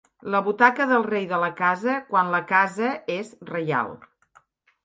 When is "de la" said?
1.33-1.51